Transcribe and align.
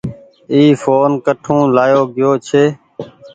اي 0.51 0.61
ڦون 0.81 1.11
ڪٺو 1.25 1.57
لآيو 1.75 2.01
گيو 2.15 2.31
ڇي۔ 2.47 2.63